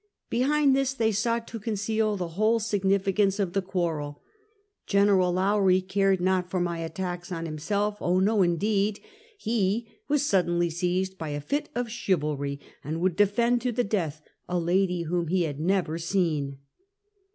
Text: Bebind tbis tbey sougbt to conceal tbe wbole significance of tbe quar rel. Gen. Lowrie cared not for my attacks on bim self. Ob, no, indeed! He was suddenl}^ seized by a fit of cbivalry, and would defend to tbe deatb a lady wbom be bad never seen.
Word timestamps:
Bebind 0.31 0.75
tbis 0.75 0.95
tbey 0.95 1.09
sougbt 1.09 1.45
to 1.45 1.59
conceal 1.59 2.17
tbe 2.17 2.31
wbole 2.33 2.59
significance 2.59 3.37
of 3.37 3.51
tbe 3.53 3.63
quar 3.67 3.97
rel. 3.99 4.23
Gen. 4.87 5.09
Lowrie 5.09 5.79
cared 5.87 6.19
not 6.19 6.49
for 6.49 6.59
my 6.59 6.79
attacks 6.79 7.31
on 7.31 7.43
bim 7.43 7.59
self. 7.59 8.01
Ob, 8.01 8.23
no, 8.23 8.41
indeed! 8.41 8.99
He 9.37 9.89
was 10.07 10.23
suddenl}^ 10.23 10.71
seized 10.71 11.19
by 11.19 11.29
a 11.29 11.39
fit 11.39 11.69
of 11.75 11.85
cbivalry, 11.89 12.57
and 12.83 12.99
would 12.99 13.15
defend 13.15 13.61
to 13.61 13.71
tbe 13.71 13.89
deatb 13.91 14.21
a 14.49 14.57
lady 14.57 15.05
wbom 15.05 15.27
be 15.27 15.45
bad 15.45 15.59
never 15.59 15.99
seen. 15.99 16.57